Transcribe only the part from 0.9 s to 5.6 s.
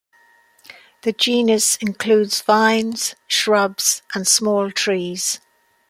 The genus includes vines, shrubs, and small trees.